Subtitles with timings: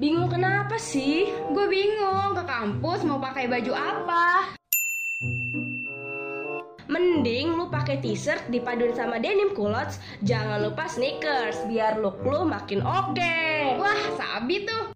[0.00, 1.28] Bingung kenapa sih?
[1.52, 4.48] Gue bingung ke kampus mau pakai baju apa.
[6.88, 12.80] Mending lu pakai t-shirt dipaduin sama denim culottes, jangan lupa sneakers biar look lu makin
[12.80, 13.44] oke.
[13.76, 14.88] Wah, sabi tuh.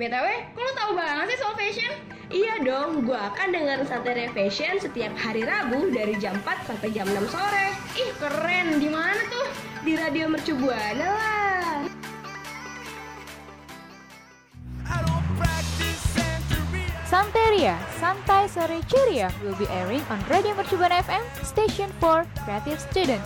[0.00, 0.26] BTW,
[0.56, 1.92] kok lu tahu banget sih soal fashion?
[2.32, 7.04] Iya dong, gua akan dengerin Santai Fashion setiap hari Rabu dari jam 4 sampai jam
[7.04, 7.76] 6 sore.
[8.00, 8.80] Ih, keren.
[8.80, 9.52] Di mana tuh?
[9.84, 11.61] Di Radio Mercu Buana lah.
[17.22, 23.22] Santeria, Santai Sore Ceria will be airing on Radio Mercubuana FM, Station for Creative Student.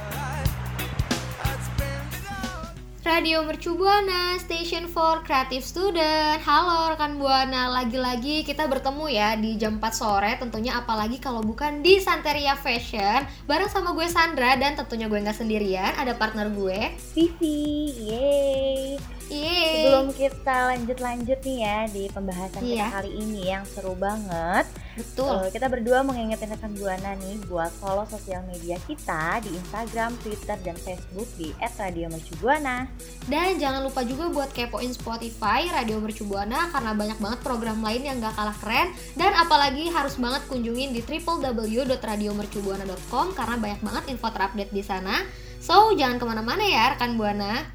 [3.08, 6.44] Radio Mercu Buana, Station for Creative Student.
[6.44, 11.80] Halo rekan Buana, lagi-lagi kita bertemu ya di jam 4 sore tentunya apalagi kalau bukan
[11.80, 16.92] di Santeria Fashion bareng sama gue Sandra dan tentunya gue nggak sendirian, ada partner gue
[17.16, 19.15] Vivi, yeay.
[19.26, 19.90] Yeay.
[19.90, 22.86] Sebelum kita lanjut-lanjut nih ya di pembahasan Iya.
[22.86, 25.42] kita kali ini yang seru banget, Betul.
[25.42, 30.54] eh, kita berdua mengingetin rekan buana nih buat follow sosial media kita di Instagram, Twitter,
[30.62, 32.86] dan Facebook di @radiomercubuana.
[33.26, 38.06] Dan jangan lupa juga buat kepoin Spotify Radio Mercu Buana karena banyak banget program lain
[38.06, 44.30] yang gak kalah keren dan apalagi harus banget kunjungin di www.radiomercubuana.com karena banyak banget info
[44.30, 45.26] terupdate di sana.
[45.58, 47.66] So, jangan ke mana-mana ya rekan Buana.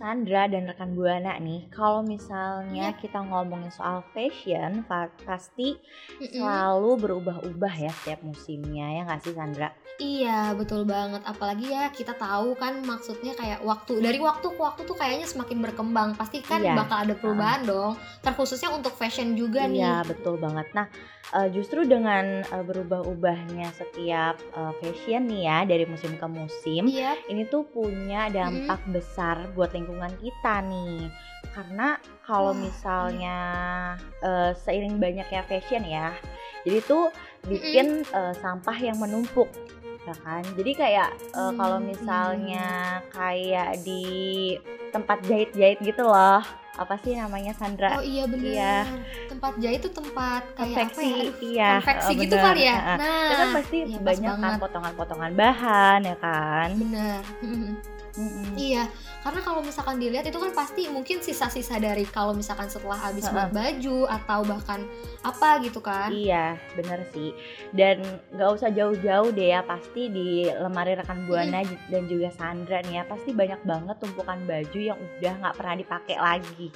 [0.00, 2.96] Sandra dan rekan buana nih, kalau misalnya Iya.
[2.96, 5.76] kita ngomongin soal fashion, pa- pasti
[6.16, 6.40] Mm-mm.
[6.40, 9.68] selalu berubah-ubah ya setiap musimnya ya nggak sih Sandra?
[10.00, 14.88] Iya betul banget apalagi ya kita tahu kan maksudnya kayak waktu dari waktu ke waktu
[14.88, 16.72] tuh kayaknya semakin berkembang pasti kan Iya.
[16.72, 17.92] bakal ada perubahan dong
[18.24, 20.72] terkhususnya untuk fashion juga Iya nih betul banget.
[20.72, 20.88] Nah
[21.30, 27.12] eh, justru dengan eh, berubah-ubahnya setiap eh, fashion nih ya dari musim ke musim, iya
[27.28, 31.12] ini tuh punya dampak besar buat lingkungan kita nih.
[31.50, 33.38] Karena kalau Wah, misalnya
[34.20, 36.14] eh, seiring banyaknya fashion ya,
[36.62, 37.10] jadi tuh
[37.44, 39.50] bikin eh, sampah yang menumpuk.
[40.00, 40.40] ya kan?
[40.56, 42.68] Jadi kayak eh, kalau Hmm, misalnya
[43.10, 44.56] kayak di
[44.90, 46.40] tempat jahit-jahit gitu loh
[46.72, 47.92] apa sih namanya Sandra?
[47.92, 48.46] Oh iya bener.
[48.56, 48.76] Iya.
[49.28, 51.12] tempat jahit tuh tempat kayak konveksi apa ya?
[51.12, 52.76] Aduh, iya konveksi gitu kali ya?
[52.96, 54.60] Nah Itu kan pasti iya, banyak kan banget.
[54.64, 56.68] potongan-potongan bahan ya kan?
[56.72, 57.20] Bener
[58.18, 58.58] Mm-mm.
[58.58, 58.90] Iya,
[59.22, 63.34] karena kalau misalkan dilihat itu kan pasti mungkin sisa-sisa dari kalau misalkan setelah habis Heeh.
[63.34, 64.80] buat baju atau bahkan
[65.22, 66.10] apa gitu kan.
[66.10, 67.30] Iya, bener sih.
[67.70, 68.02] Dan
[68.34, 73.04] nggak usah jauh-jauh deh ya, pasti di lemari rekan buana dan juga Sandra nih ya,
[73.06, 76.68] pasti banyak banget tumpukan baju yang udah nggak pernah dipakai lagi.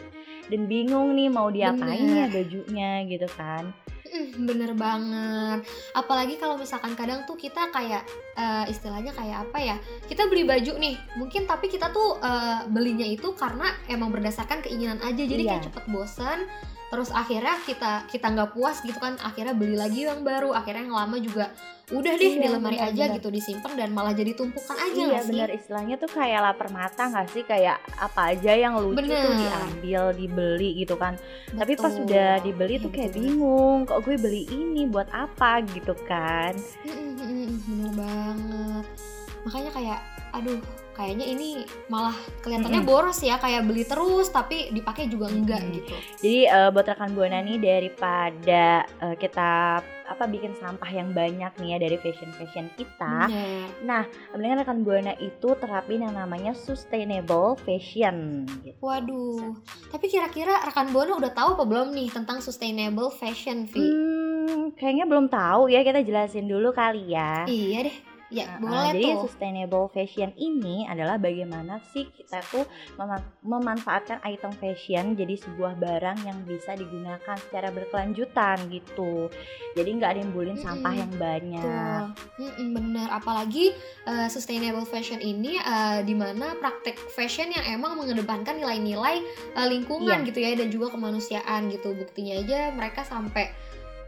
[0.46, 3.72] Dan bingung nih mau diapain ya bajunya gitu kan.
[4.14, 5.66] Mm, bener banget.
[5.90, 8.06] Apalagi kalau misalkan kadang tuh kita kayak
[8.38, 9.76] eh, istilahnya kayak apa ya?
[10.06, 15.02] Kita beli baju nih, mungkin tapi kita tuh eh, belinya itu karena emang berdasarkan keinginan
[15.02, 15.18] aja.
[15.18, 15.58] Jadi Iya.
[15.58, 16.38] kayak cepet bosen.
[16.84, 20.52] Terus akhirnya kita kita nggak puas gitu kan, akhirnya beli lagi yang baru.
[20.52, 21.50] Akhirnya yang lama juga
[21.84, 23.16] udah deh Iya, di lemari bener, aja bener.
[23.20, 25.36] gitu disimpan dan malah jadi tumpukan aja Iya sih?
[25.36, 29.36] bener istilahnya tuh kayak lapar mata nggak sih kayak apa aja yang lucu tuh Bener.
[29.36, 31.20] diambil dibeli gitu kan.
[31.52, 32.08] Tapi pas Betul.
[32.08, 33.20] udah dibeli Iya, tuh kayak betul.
[33.20, 36.56] bingung, kok gue beli ini buat apa gitu kan.
[36.84, 38.84] Bener banget
[39.44, 39.98] makanya kayak
[40.32, 40.56] aduh
[40.94, 41.48] kayaknya ini
[41.86, 42.88] malah kelihatannya Mm-mm.
[42.88, 45.76] boros ya kayak beli terus tapi dipakai juga enggak Mm-mm.
[45.76, 48.64] gitu Jadi eh, buat rekan buana nih daripada
[49.00, 49.50] eh, kita
[50.04, 53.24] apa bikin sampah yang banyak nih ya dari fashion fashion kita.
[53.26, 53.68] Bener.
[53.82, 54.02] Nah,
[54.32, 58.44] mendingan rekan buana itu terapin yang namanya sustainable fashion.
[58.60, 58.76] Gitu.
[58.78, 59.56] waduh
[59.88, 63.80] tapi kira-kira rekan buana udah tahu apa belum nih tentang sustainable fashion Vi
[64.44, 67.48] Hmm, kayaknya belum tahu ya kita jelasin dulu kali ya.
[67.48, 67.96] iya deh
[68.28, 72.64] ya Nah, boleh jadi tuh sustainable fashion ini adalah bagaimana sih kita tuh
[72.94, 79.28] mema- memanfaatkan item fashion jadi sebuah barang yang bisa digunakan secara berkelanjutan gitu.
[79.72, 82.04] Jadi nggak ada yang bulin sampah yang banyak.
[82.36, 83.74] Mm-mm, bener apalagi
[84.04, 89.20] eh, sustainable fashion ini eh, di mana praktek fashion yang emang mengedepankan nilai-nilai
[89.54, 90.28] eh, lingkungan Iya.
[90.28, 93.50] gitu ya dan juga kemanusiaan gitu buktinya aja mereka sampai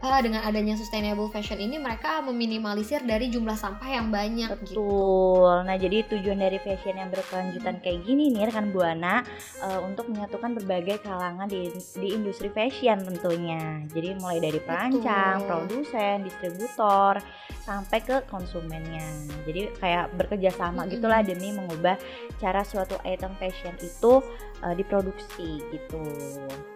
[0.03, 4.77] eh, dengan adanya sustainable fashion ini mereka meminimalisir dari jumlah sampah yang banyak gitu.
[4.79, 5.55] Betul.
[5.65, 9.25] Nah, jadi tujuan dari fashion yang berkelanjutan kayak gini nih rekan Buana
[9.61, 13.83] eh, untuk menyatukan berbagai kalangan di di industri fashion tentunya.
[13.91, 15.49] Jadi mulai dari perancang, Betul.
[15.49, 17.19] produsen, distributor
[17.67, 19.03] sampai ke konsumennya.
[19.43, 20.93] Jadi kayak bekerja sama Mm-mm.
[20.95, 21.99] gitulah demi mengubah
[22.39, 24.23] cara suatu item fashion itu
[24.63, 26.03] eh, diproduksi gitu.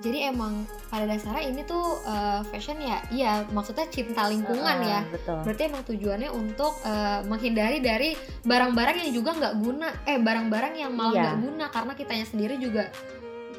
[0.04, 5.04] Jadi emang pada dasarnya ini tuh eh, fashion ya iya maksudnya cinta lingkungan ya.
[5.06, 5.44] Betul.
[5.44, 8.10] Berarti emang tujuannya untuk eh, menghindari dari
[8.42, 9.88] barang-barang yang juga nggak guna.
[10.04, 11.22] Eh barang-barang yang malah Iya.
[11.22, 12.88] nggak guna karena kitanya sendiri juga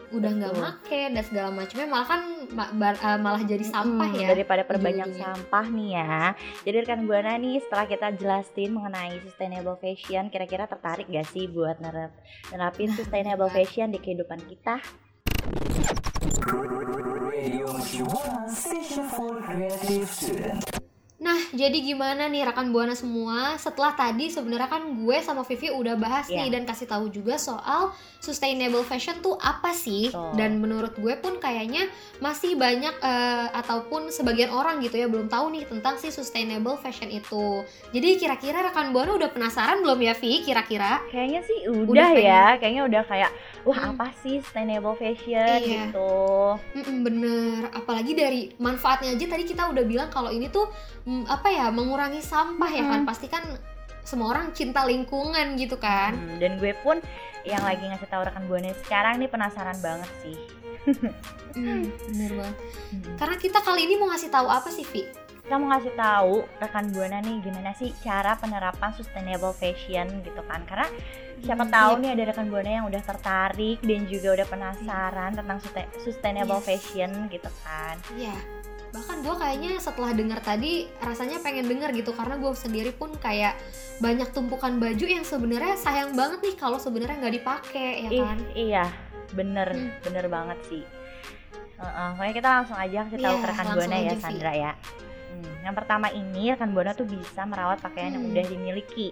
[0.08, 1.86] udah nggak make dan segala macamnya.
[1.86, 2.20] Malah kan
[2.50, 4.28] ma- bar- eh, malah jadi sampah Mm, ya.
[4.28, 6.16] daripada perbanyak sampah nih ya.
[6.62, 11.76] Jadi rekan buana nih setelah kita jelasin mengenai sustainable fashion kira-kira tertarik gak sih buat
[11.78, 12.12] nerap
[12.48, 13.56] nerapin sustainable bener.
[13.58, 14.84] fashion di kehidupan kita
[16.22, 20.71] Radio Moshiwa, station for creative students.
[21.32, 23.56] Nah, jadi gimana nih rekan buana semua?
[23.56, 26.44] Setelah tadi sebenarnya kan gue sama Vivi udah bahas Iya.
[26.44, 27.88] nih dan kasih tahu juga soal
[28.18, 30.06] sustainable fashion tuh apa sih?
[30.06, 30.36] Betul.
[30.36, 31.88] Dan menurut gue pun kayaknya
[32.18, 37.08] masih banyak eh, ataupun sebagian orang gitu ya belum tahu nih tentang si sustainable fashion
[37.08, 37.64] itu.
[37.90, 40.44] Jadi kira-kira rekan buana udah penasaran belum ya Vi?
[40.44, 41.00] Kira-kira?
[41.08, 42.28] kayaknya sih Udah udah, pengen.
[42.28, 43.30] ya kayaknya udah kayak
[43.62, 43.96] wah Hmm.
[43.96, 45.88] apa sih sustainable fashion Iya.
[45.88, 46.12] gitu
[46.74, 47.60] Mm-mm, bener.
[47.70, 50.68] Apalagi dari manfaatnya aja tadi kita udah bilang kalau ini tuh
[51.02, 53.00] mm, apa ya mengurangi sampah ya kan?
[53.02, 53.44] Pasti kan
[54.02, 56.12] semua orang cinta lingkungan gitu kan?
[56.12, 56.98] Hmm, dan gue pun
[57.42, 60.38] yang lagi ngasih tahu rekan buana sekarang nih penasaran banget sih
[61.52, 62.56] Hmm, bener banget.
[62.88, 63.14] Hmm.
[63.14, 65.04] Karena kita kali ini mau ngasih tahu apa sih, Vi?
[65.42, 70.62] kita mau ngasih tahu rekan buana nih gimana sih cara penerapan sustainable fashion gitu kan
[70.64, 70.86] karena
[71.40, 72.00] siapa Hmm, tahu iya.
[72.00, 76.64] nih ada rekan buana yang udah tertarik dan juga udah penasaran tentang susta- sustainable Yes.
[76.64, 78.32] fashion gitu kan Iya.
[78.92, 83.56] Bahkan gue kayaknya setelah dengar tadi rasanya pengen denger gitu karena gue sendiri pun kayak
[83.98, 88.38] banyak tumpukan baju yang sebenarnya sayang banget nih kalau sebenarnya nggak dipakai ya kan?
[88.52, 88.84] iya
[89.32, 89.90] bener Hmm.
[90.02, 90.84] bener banget sih
[91.74, 94.12] Heeh, pokoknya kita langsung aja kasih tahu Iya, ke rekan buana ya.
[94.14, 94.72] Sandra ya
[95.32, 98.30] Hmm, yang pertama ini rekan buana tuh bisa merawat pakaian yang Hmm.
[98.30, 99.08] udah dimiliki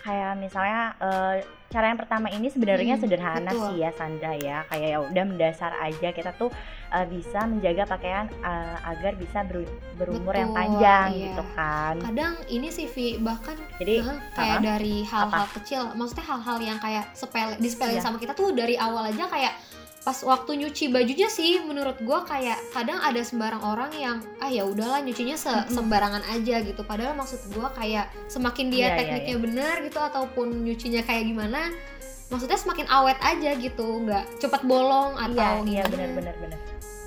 [0.00, 1.34] kayak misalnya eh,
[1.68, 3.66] cara yang pertama ini sebenarnya Hmm, sederhana betul.
[3.68, 6.48] sih ya Sandra ya kayak ya udah mendasar aja kita tuh
[6.90, 11.22] eh, bisa menjaga pakaian eh, agar bisa beru- berumur yang Betul, panjang iya.
[11.24, 14.66] gitu kan Kadang ini sih, Vi, bahkan jadi Hah, kayak apa?
[14.66, 18.02] dari hal-hal kecil maksudnya hal-hal yang kayak sepele disepelein Iya.
[18.02, 19.54] sama kita tuh dari awal aja kayak
[20.00, 24.64] pas waktu nyuci bajunya sih menurut gua kayak kadang ada sembarang orang yang ah ya
[24.64, 29.36] udahlah nyucinya se- sembarangan aja gitu padahal maksud gua kayak semakin dia Iya, iya, tekniknya
[29.38, 31.68] bener gitu ataupun nyucinya kayak gimana
[32.30, 35.90] maksudnya semakin awet aja gitu nggak cepat bolong atau iya iya gimana.
[35.90, 36.58] benar benar benar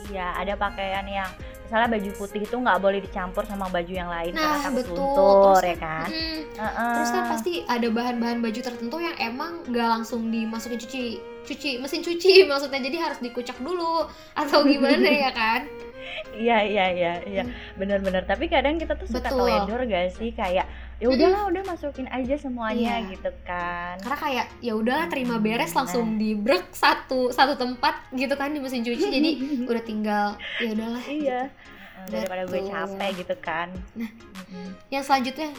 [0.05, 1.31] iya ada pakaian yang
[1.63, 4.93] misalnya baju putih itu nggak boleh dicampur sama baju yang lain Nah, karena betul.
[4.93, 6.93] luntur Terus- ya kan Mm, Heeh.
[6.93, 11.03] Terus kan pasti ada bahan-bahan baju tertentu yang emang nggak langsung dimasukin cuci
[11.43, 15.65] cuci mesin cuci maksudnya jadi harus dikucek dulu atau gimana ya kan?
[16.35, 17.43] iya iya iya iya
[17.73, 19.47] benar-benar tapi kadang kita tuh suka Betul.
[19.47, 23.09] teledor gak sih kayak ya udahlah udah masukin aja semuanya Iya.
[23.11, 25.77] gitu kan Karena kayak ya udahlah terima beres Nah.
[25.79, 29.29] langsung dibrek satu satu tempat gitu kan di mesin cuci jadi
[29.69, 31.03] udah tinggal ya udahlah.
[31.03, 34.09] iya Heeh, daripada gue capek gitu kan Nah.
[34.09, 34.67] Mm-mm.
[34.89, 35.49] Yang selanjutnya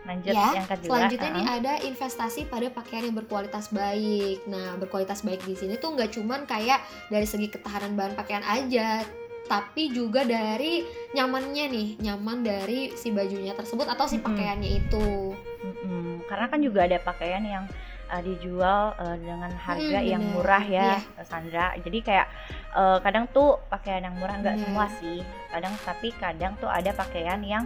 [0.00, 1.58] lanjut ya, yang kedua selanjutnya nih heeh.
[1.60, 4.40] ada investasi pada pakaian yang berkualitas baik.
[4.46, 9.04] Nah, berkualitas baik di sini tuh nggak cuman kayak dari segi ketahanan bahan pakaian aja,
[9.48, 15.32] tapi juga dari nyamannya nih, nyaman dari si bajunya tersebut atau si pakaiannya itu.
[15.58, 16.22] Mm-mm.
[16.24, 17.64] karena kan juga ada pakaian yang
[18.06, 20.34] uh, dijual uh, dengan harga Mm, yang bener.
[20.36, 21.24] murah ya Iya.
[21.24, 22.26] Sandra jadi kayak
[22.72, 24.64] uh, kadang tuh pakaian yang murah nggak Bener.
[24.64, 25.18] semua sih
[25.48, 27.64] kadang tapi kadang tuh ada pakaian yang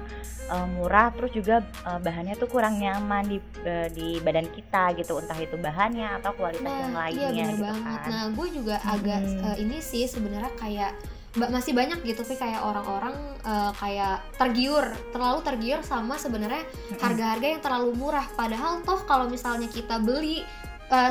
[0.49, 5.19] uh, murah terus juga uh, bahannya tuh kurang nyaman di uh, di badan kita gitu
[5.19, 7.99] entah itu bahannya atau kualitas yang Nah, lainnya iya bener gitu banget.
[7.99, 9.45] kan Nah, gue juga agak Mm-mm.
[9.45, 10.93] eh, ini sih sebenarnya kayak
[11.33, 14.85] masih banyak gitu tapi kayak orang-orang eh, kayak tergiur,
[15.17, 16.65] terlalu tergiur sama sebenarnya
[17.01, 18.27] harga-harga yang terlalu murah.
[18.37, 20.45] Padahal toh kalau misalnya kita beli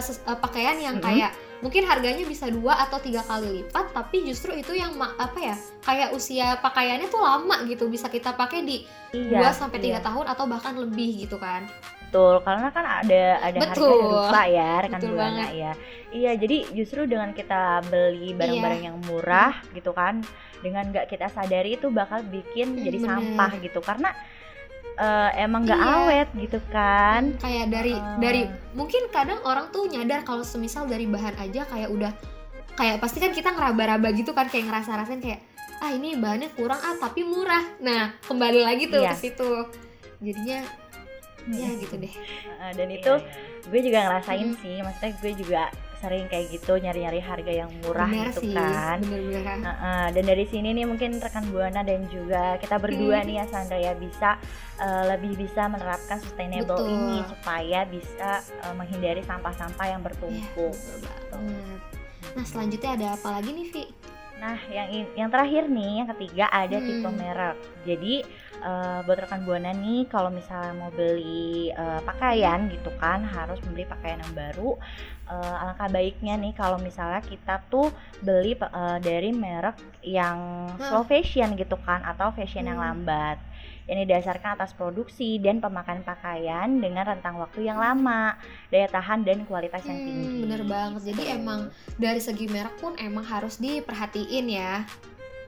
[0.01, 1.09] ses- eh, pakaian yang Mm-mm.
[1.09, 5.55] kayak mungkin harganya bisa dua atau tiga kali lipat, tapi justru itu yang apa ya
[5.85, 8.81] kayak usia pakaiannya tuh lama gitu bisa kita pakai di
[9.13, 10.05] iya 2 sampai tiga iya.
[10.05, 11.69] tahun atau bahkan lebih gitu kan.
[12.11, 13.87] Betul, karena kan ada ada harga Betul.
[13.89, 15.49] yang lupa ya rekan Betul buana banget.
[15.55, 15.71] ya.
[16.11, 18.87] Iya, jadi justru dengan kita beli barang-barang Iya.
[18.91, 20.19] yang murah gitu kan,
[20.59, 23.09] dengan nggak kita sadari itu bakal bikin Hmm, jadi bener.
[23.09, 24.11] sampah gitu karena
[24.93, 25.95] eh, emang nggak Iya.
[25.97, 27.21] awet gitu kan.
[27.39, 28.17] kayak dari Heeh.
[28.19, 28.41] dari
[28.73, 32.11] mungkin kadang orang tuh nyadar kalau semisal dari bahan aja kayak udah
[32.73, 35.41] kayak pasti kan kita ngeraba-raba gitu kan kayak ngerasa-rasain kayak
[35.79, 39.11] ah ini bahannya kurang ah tapi murah nah kembali lagi tuh Iya.
[39.11, 39.51] ke situ
[40.19, 40.59] jadinya
[41.47, 42.13] ya gitu deh
[42.61, 43.13] Eh, dan itu
[43.63, 45.63] gue juga ngerasain sih, maksudnya gue juga
[45.97, 48.97] sering kayak gitu nyari-nyari harga yang murah bener gitu sih kan.
[48.99, 53.27] bener-bener Heeh, dan dari sini nih mungkin rekan buana dan juga kita berdua Hmm.
[53.27, 54.37] nih ya Sandra ya bisa
[54.77, 56.89] eh, lebih bisa menerapkan sustainable Betul.
[56.91, 60.73] ini supaya bisa eh, menghindari sampah-sampah yang Iya, bertumpuk.
[61.29, 61.79] banget.
[62.31, 63.83] nah selanjutnya ada apa lagi nih Vi
[64.41, 66.87] Nah, yang yang terakhir nih, yang ketiga ada Hmm.
[66.89, 67.57] tipe merek.
[67.85, 68.13] Jadi
[68.61, 73.85] eh, buat rekan buana nih, kalau misalnya mau beli eh, pakaian gitu kan, harus membeli
[73.85, 74.77] pakaian yang baru.
[75.27, 77.89] Eh, alangkah baiknya nih kalau misalnya kita tuh
[78.21, 80.39] beli eh, dari merek yang
[80.77, 82.93] slow fashion gitu kan, atau fashion yang Hmm.
[83.01, 83.37] lambat.
[83.81, 88.37] Ini didasarkan atas produksi dan pemakaian pakaian dengan rentang waktu yang lama,
[88.69, 90.41] daya tahan dan kualitas yang Hmm, tinggi.
[90.47, 91.01] bener banget.
[91.11, 91.67] Jadi emang
[91.99, 94.85] dari segi merek pun emang harus diperhatiin ya.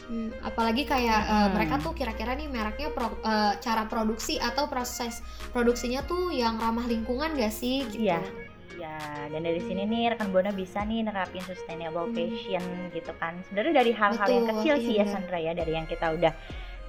[0.03, 1.51] Hmm, apalagi kayak eh, Hmm.
[1.53, 6.83] mereka tuh kira-kira nih mereknya pro- eh, cara produksi atau proses produksinya tuh yang ramah
[6.83, 8.03] lingkungan gak sih gitu.
[8.03, 8.19] Iya.
[8.73, 12.15] Iya, dan dari sini nih rekan buana bisa nih nerapin sustainable Hmm.
[12.17, 13.39] fashion gitu kan.
[13.47, 15.13] Sebenarnya dari hal-hal yang kecil iya sih ya benar.
[15.13, 16.33] Sandra ya, dari yang kita udah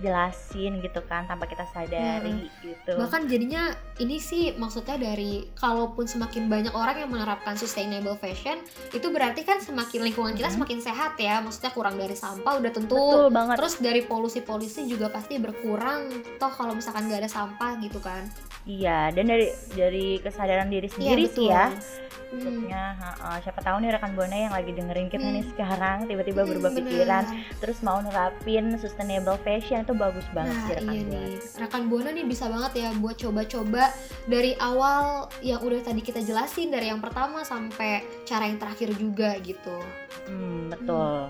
[0.02, 2.98] jelasin gitu kan tanpa kita sadari gitu.
[2.98, 3.70] Bahkan jadinya
[4.02, 8.58] ini sih maksudnya dari kalaupun semakin banyak orang yang menerapkan sustainable fashion,
[8.90, 11.38] itu berarti kan semakin lingkungan kita semakin sehat ya.
[11.38, 12.98] Maksudnya kurang dari sampah udah tentu.
[12.98, 13.56] Betul banget.
[13.62, 16.10] Terus dari polusi-polusi juga pasti berkurang.
[16.42, 18.26] Toh kalau misalkan gak ada sampah gitu kan.
[18.64, 19.46] Iya, dan dari
[19.76, 21.68] dari kesadaran diri Iya sendiri sih ya.
[21.68, 22.02] Hmm.
[22.34, 25.38] Maksudnya, ha-ha, siapa tahu nih rekan buana yang lagi dengerin kita Hmm.
[25.38, 26.82] nih sekarang tiba-tiba Hmm, berubah bener.
[26.82, 27.24] pikiran,
[27.62, 31.12] terus mau nerapin sustainable fashion itu bagus banget Nah sih rekan iya buana.
[31.14, 33.84] nih, rekan buana nih bisa banget ya buat coba-coba
[34.24, 35.02] dari awal
[35.40, 37.92] yang udah tadi kita jelasin dari yang pertama sampai
[38.24, 39.76] cara yang terakhir juga gitu.
[40.24, 41.28] Hmm, betul.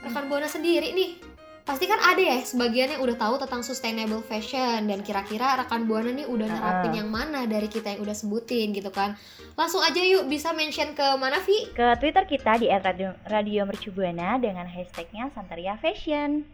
[0.00, 1.20] Rekan buana sendiri nih,
[1.60, 6.10] pasti kan ada ya sebagian yang udah tahu tentang sustainable fashion dan kira-kira rekan buana
[6.10, 6.96] nih udah nerapin Ah.
[6.96, 9.12] yang mana dari kita yang udah sebutin gitu kan.
[9.54, 11.68] Langsung aja yuk bisa mention ke mana Vi?
[11.70, 16.48] Ke Twitter kita di @radio Radio Mercubuana dengan hashtagnya Santeria Fashion.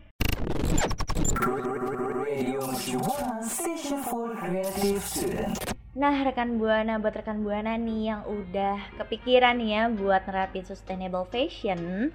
[5.97, 11.25] Nah, rekan buana buat rekan buana nih yang udah kepikiran nih ya buat nerapin sustainable
[11.29, 12.13] fashion,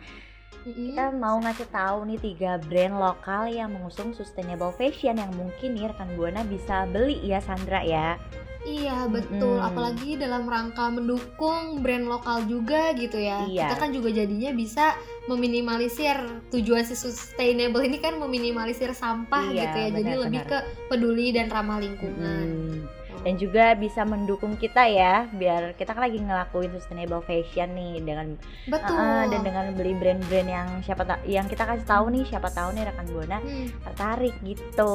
[0.62, 5.90] kita mau ngasih tahu nih tiga brand lokal yang mengusung sustainable fashion yang mungkin nih
[5.90, 8.22] rekan buana bisa beli ya Sandra ya.
[8.62, 9.70] Iya betul, Mm-mm.
[9.74, 13.50] apalagi dalam rangka mendukung brand lokal juga gitu ya.
[13.50, 13.66] Iya.
[13.66, 14.94] Kita kan juga jadinya bisa
[15.26, 16.18] meminimalisir
[16.54, 19.88] tujuan si sustainable ini kan meminimalisir sampah Iya, gitu ya.
[19.98, 20.52] Jadi benar, lebih benar.
[20.54, 20.58] ke
[20.94, 22.46] peduli dan ramah lingkungan.
[22.48, 22.80] Hmm.
[23.22, 28.34] Dan juga bisa mendukung kita ya, biar kita kan lagi ngelakuin sustainable fashion nih dengan
[28.66, 28.98] Betul.
[28.98, 32.82] Uh-uh, dan dengan beli brand-brand yang siapa yang kita kasih tahu nih siapa tahu nih
[32.90, 34.94] rekan buana Hmm, tertarik gitu.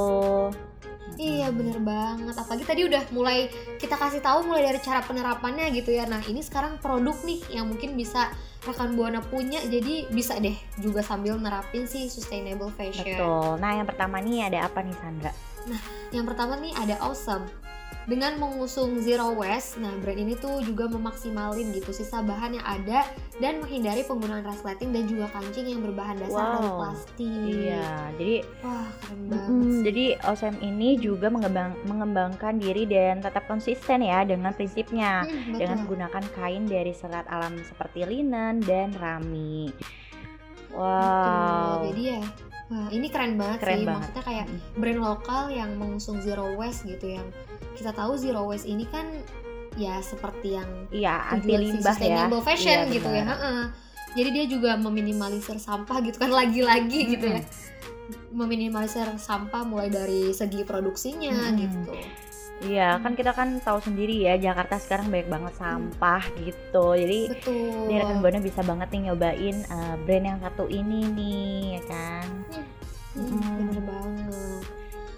[1.15, 2.35] Iya bener banget.
[2.35, 3.47] Apalagi tadi udah mulai
[3.79, 6.05] kita kasih tahu mulai dari cara penerapannya gitu ya.
[6.11, 8.35] Nah ini sekarang produk nih yang mungkin bisa
[8.67, 9.63] rekan buana punya.
[9.63, 13.07] Jadi bisa deh juga sambil nerapin si sustainable fashion.
[13.07, 13.63] Betul.
[13.63, 15.33] Nah, yang pertama nih ada apa nih Sandra?
[16.11, 17.65] Yang pertama nih ada Awesome.
[18.07, 23.03] Dengan mengusung zero waste, nah brand ini tuh juga memaksimalin gitu sisa bahan yang ada
[23.37, 26.79] dan menghindari penggunaan resleting dan juga kancing yang berbahan dasar dari Wow.
[26.81, 27.27] plastik.
[27.27, 29.51] Iya, jadi Wah keren banget.
[29.51, 35.59] mm, jadi OSM ini juga mengembang, mengembangkan diri dan tetap konsisten ya dengan prinsipnya Hmm,
[35.59, 39.75] dengan menggunakan kain dari serat alam seperti linen dan rami.
[40.71, 41.83] Wow.
[41.83, 41.89] Betul.
[41.89, 42.23] Jadi ya,
[42.69, 43.83] wah ini keren banget Keren sih.
[43.83, 44.01] banget.
[44.05, 44.47] Maksudnya kayak
[44.77, 47.27] brand lokal yang mengusung zero waste gitu yang
[47.76, 49.04] kita tahu zero waste ini kan
[49.76, 51.92] ya seperti yang Iya, anti limbah ya.
[51.92, 53.23] sustainable fashion Iya, gitu ya.
[53.23, 53.37] benar.
[53.37, 53.62] heeh.
[54.16, 57.45] Jadi dia juga meminimalisir sampah gitu kan lagi-lagi gitu ya.
[58.30, 61.59] Meminimalisir sampah mulai dari segi produksinya Mm-mm.
[61.59, 61.95] gitu.
[62.56, 66.97] Iya, kan kita kan tahu sendiri ya Jakarta sekarang banyak banget sampah gitu.
[66.97, 67.85] Jadi Betul.
[67.87, 72.28] Nih rekan Buana bisa banget nih nyobain uh, brand yang satu ini nih, ya kan?
[72.49, 72.64] Hmm,
[73.16, 73.56] Mm.
[73.62, 74.64] bener banget.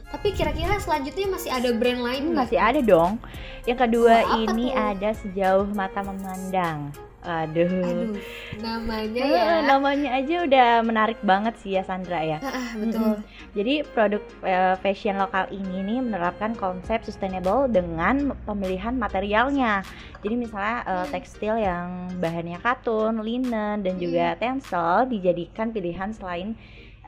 [0.08, 3.20] Tapi kira-kira selanjutnya masih ada brand lain Hmm, masih ada dong.
[3.68, 4.80] Yang kedua Wah, apa ini tuh?
[4.88, 6.88] ada sejauh mata memandang.
[7.18, 7.66] Aduh.
[7.68, 8.14] Aduh,
[8.62, 9.60] namanya ya.
[9.66, 12.38] namanya aja udah menarik banget sih ya Sandra ya.
[12.40, 13.20] Ah, betul.
[13.52, 19.82] Jadi produk eh, fashion lokal ini nih menerapkan konsep sustainable dengan pemilihan materialnya.
[20.24, 21.10] Jadi misalnya Hmm.
[21.10, 26.54] tekstil yang bahannya katun, linen dan juga tencel dijadikan pilihan selain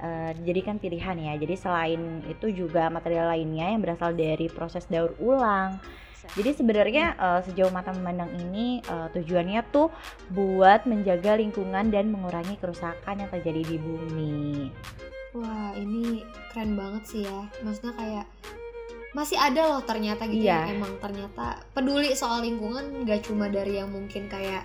[0.01, 1.33] eh, dijadikan pilihan ya.
[1.37, 5.77] Jadi selain itu juga material lainnya yang berasal dari proses daur ulang.
[6.37, 9.93] Jadi sebenarnya eh, sejauh mata memandang ini eh, tujuannya tuh
[10.33, 14.71] buat menjaga lingkungan dan mengurangi kerusakan yang terjadi di bumi.
[15.31, 17.47] Wah, ini keren banget sih ya.
[17.63, 18.27] Maksudnya kayak
[19.11, 20.71] masih ada loh ternyata gitu Iya.
[20.71, 24.63] yang emang ternyata peduli soal lingkungan gak cuma dari yang mungkin kayak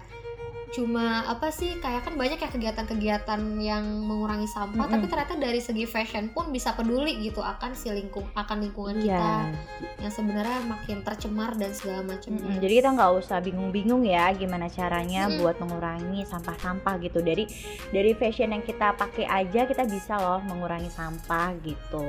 [0.68, 4.92] cuma apa sih kayak kan banyak ya kegiatan-kegiatan yang mengurangi sampah Mm-mm.
[4.92, 9.14] tapi ternyata dari segi fashion pun bisa peduli gitu akan si lingkung akan lingkungan kita
[9.16, 9.54] Iya.
[10.00, 12.34] yang sebenarnya makin tercemar dan segala macam.
[12.34, 15.40] Mm-mm, jadi kita nggak usah bingung-bingung ya gimana caranya Mm-mm.
[15.40, 17.46] buat mengurangi sampah-sampah gitu dari
[17.90, 22.06] dari fashion yang kita pakai aja kita bisa loh mengurangi sampah gitu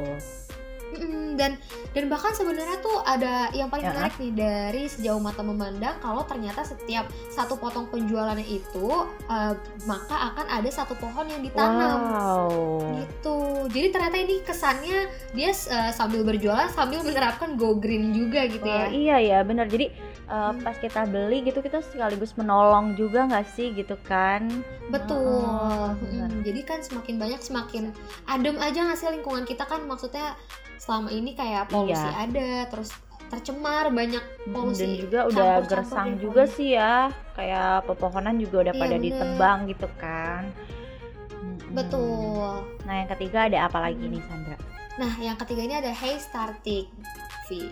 [1.36, 1.60] Dan
[1.92, 3.92] dan bahkan sebenarnya tuh ada yang paling Ya.
[3.92, 8.86] menarik nih dari sejauh mata memandang kalau ternyata setiap satu potong penjualannya itu
[9.28, 9.52] eh,
[9.84, 11.98] maka akan ada satu pohon yang ditanam.
[12.00, 12.48] Wow.
[13.04, 13.36] Gitu.
[13.68, 14.98] Jadi ternyata ini kesannya
[15.36, 18.92] dia eh, sambil berjualan sambil menerapkan go green juga gitu Wah, ya.
[18.92, 19.92] iya ya benar jadi
[20.26, 20.62] uh, Hmm.
[20.62, 23.70] pas kita beli gitu kita sekaligus menolong juga nggak sih?
[23.72, 24.46] Gitu kan?
[24.90, 25.42] Betul.
[25.42, 26.30] Oh, benar.
[26.30, 27.84] Mm, jadi kan semakin banyak semakin
[28.26, 29.82] adem aja nggak sih lingkungan kita kan?
[29.86, 30.34] Maksudnya
[30.76, 32.12] selama ini kayak polusi Iya.
[32.22, 32.90] ada terus
[33.26, 36.56] tercemar banyak polusi dan juga udah gersang juga polusi.
[36.56, 36.94] sih ya
[37.32, 39.04] kayak pepohonan juga udah Iya, pada bener.
[39.04, 40.42] ditebang gitu kan
[41.68, 44.58] betul nah yang ketiga ada apa lagi nih Sandra
[44.96, 46.88] Nah, yang ketiga ini ada Hey Startic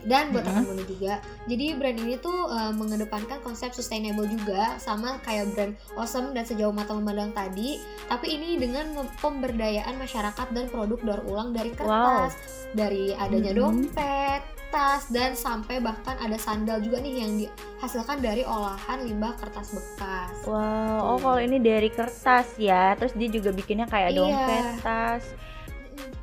[0.00, 0.48] Dan buat Mhm.
[0.48, 1.14] rekan Buana juga.
[1.44, 6.70] Jadi brand ini tuh uh, mengedepankan konsep sustainable juga sama kayak brand Awesome dan sejauh
[6.70, 7.76] mata memandang tadi,
[8.06, 8.86] tapi ini dengan
[9.18, 12.38] pemberdayaan masyarakat dan produk daur ulang dari kertas,
[12.70, 13.58] dari adanya Mhm.
[13.58, 19.70] dompet, tas dan sampai bahkan ada sandal juga nih yang dihasilkan dari olahan limbah kertas
[19.70, 20.34] bekas.
[20.44, 21.18] Wow, oh Tuh.
[21.24, 24.18] kalau ini dari kertas ya, terus dia juga bikinnya kayak Iya.
[24.18, 25.24] dompet, tas.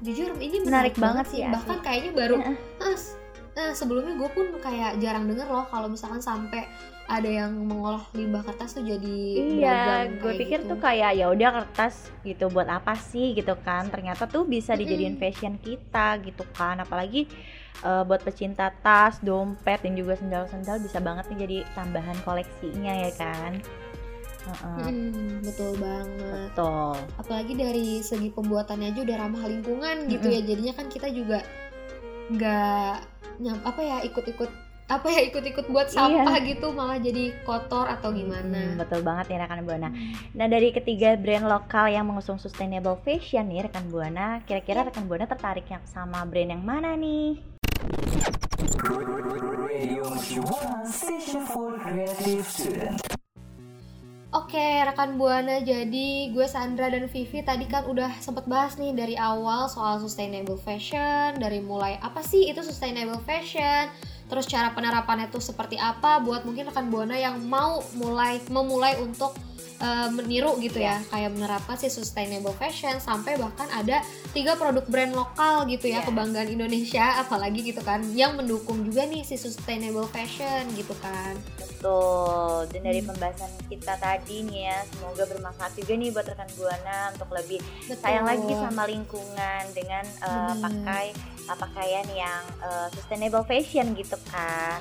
[0.01, 1.53] Jujur ini Menarik menarik, banget banget sih, asli.
[1.53, 2.35] Bahkan kayaknya baru
[2.91, 3.15] s-
[3.51, 6.65] nah, sebelumnya gue pun kayak jarang denger loh kalau misalkan sampai
[7.05, 10.75] ada yang mengolah limbah kertas tuh jadi Iya, gue pikir gitu.
[10.75, 13.87] tuh kayak ya udah kertas gitu buat apa sih gitu kan?
[13.87, 17.27] Ternyata tuh bisa dijadiin fashion kita gitu kan, apalagi
[17.81, 23.11] eh, buat pecinta tas, dompet dan juga sendal-sendal bisa banget nih jadi tambahan koleksinya ya
[23.15, 23.51] kan?
[24.41, 26.51] Heeh, Mm-mm, betul banget.
[26.51, 26.95] Betul.
[27.15, 30.35] Apalagi dari segi pembuatannya aja udah ramah lingkungan gitu Mm-mm.
[30.35, 30.39] ya.
[30.43, 31.39] Jadinya kan kita juga
[32.31, 32.95] nggak
[33.41, 34.49] nyam apa ya ikut-ikut
[34.87, 35.95] apa ya ikut-ikut buat Iya.
[35.95, 38.75] sampah gitu malah jadi kotor atau Hmm, gimana.
[38.75, 39.89] betul banget nih rekan Buana.
[40.31, 45.25] Nah dari ketiga brand lokal yang mengusung sustainable fashion nih rekan Buana, kira-kira rekan Buana
[45.25, 47.39] tertariknya sama brand yang mana nih?
[54.51, 59.15] Oke, rekan Buana, jadi gue Sandra dan Vivi tadi kan udah sempet bahas nih dari
[59.15, 63.87] awal soal sustainable fashion, dari mulai apa sih itu sustainable fashion,
[64.27, 69.39] terus cara penerapannya tuh seperti apa buat mungkin rekan Buana yang mau mulai memulai untuk
[69.81, 75.11] eh, meniru gitu ya, kayak menerapkan si sustainable fashion sampai bahkan ada tiga produk brand
[75.11, 76.07] lokal gitu ya Iya.
[76.07, 81.33] kebanggaan Indonesia apalagi gitu kan yang mendukung juga nih si sustainable fashion gitu kan.
[81.57, 82.69] Betul.
[82.69, 83.09] Dan dari Hmm.
[83.09, 87.97] pembahasan kita tadi nih ya, semoga bermanfaat juga nih buat rekan Buana untuk lebih Betul.
[87.97, 90.61] sayang lagi sama lingkungan dengan eh, Bener.
[90.61, 91.05] pakai
[91.43, 94.77] uh, pakaian yang eh, sustainable fashion gitu kan.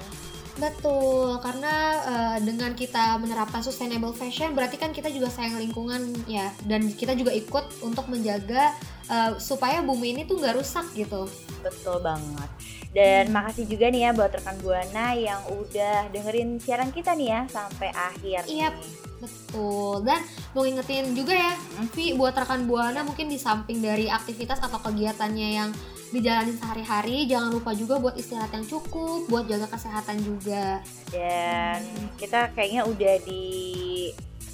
[0.60, 6.52] Betul, karena eh, dengan kita menerapkan sustainable fashion berarti kan kita juga sayang lingkungan ya
[6.68, 8.76] dan kita juga ikut untuk menjaga
[9.08, 11.24] eh, supaya bumi ini tuh nggak rusak gitu.
[11.64, 12.50] Betul banget.
[12.90, 13.34] Dan Hmm.
[13.40, 17.88] makasih juga nih ya buat rekan Buana yang udah dengerin siaran kita nih ya sampai
[17.94, 18.44] akhir.
[18.50, 18.68] Iya.
[18.74, 19.08] nih.
[19.20, 20.02] Betul.
[20.02, 20.20] Dan
[20.56, 21.52] mau ngingetin juga ya,
[21.92, 25.70] Vi buat rekan Buana mungkin di samping dari aktivitas atau kegiatannya yang
[26.10, 30.82] dijalani sehari-hari, jangan lupa juga buat istirahat yang cukup, buat jaga kesehatan juga.
[31.08, 31.80] Dan
[32.18, 33.46] kita kayaknya udah di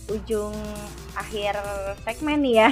[0.07, 0.55] ujung
[1.12, 1.59] akhir
[2.05, 2.71] segmen nih ya.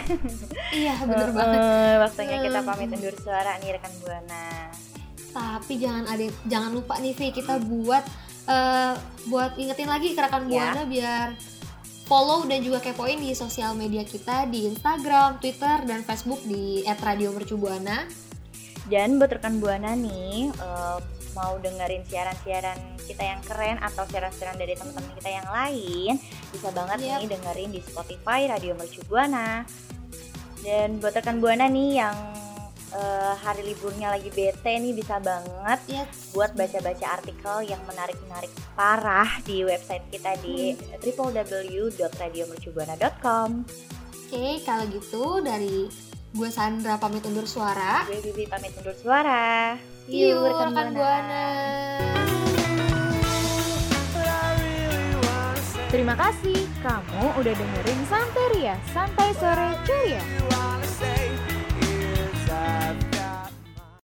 [0.70, 1.60] Iya, bener Eh, banget.
[2.06, 4.46] Waktunya kita pamit undur suara nih rekan Buana.
[5.34, 8.04] Tapi jangan ada jangan lupa nih Vi kita buat
[8.46, 8.94] eh,
[9.26, 10.70] buat ingetin lagi ke rekan Ya.
[10.70, 11.28] Buana biar
[12.04, 18.04] follow dan juga kepoin di sosial media kita di Instagram, Twitter, dan Facebook di @radiomercubuana.
[18.84, 20.98] Dan buat rekan Buana nih eh,
[21.34, 26.16] mau dengerin siaran-siaran kita yang keren atau siaran-siaran dari teman-teman kita yang lain,
[26.54, 27.20] bisa banget Yap.
[27.20, 29.66] nih dengerin di Spotify Radio Mercu Buana.
[30.64, 32.16] Dan buat rekan Buana nih yang
[32.94, 39.28] eh, hari liburnya lagi bete nih bisa banget Ya, buat baca-baca artikel yang menarik-menarik parah
[39.44, 43.64] di website kita di www.radiomercubuana.com.
[44.24, 45.84] Oke, kalau gitu dari
[46.34, 48.02] gue Sandra pamit undur suara.
[48.10, 49.78] Gue Bibi pamit undur suara.
[50.10, 51.46] See you rekan Buana.
[55.94, 60.22] Terima kasih kamu udah dengerin Santeria, Santai Sore Ceria.
[60.98, 61.13] say